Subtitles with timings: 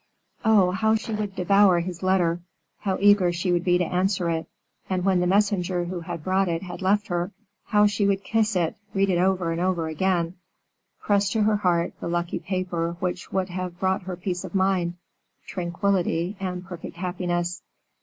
[0.43, 0.71] Oh!
[0.71, 2.41] how she would devour his letter,
[2.79, 4.47] how eager she would be to answer it!
[4.89, 7.31] and when the messenger who had brought it had left her,
[7.65, 10.37] how she would kiss it, read it over and over again,
[10.99, 14.95] press to her heart the lucky paper which would have brought her ease of mind,
[15.45, 17.61] tranquillity, and perfect happiness.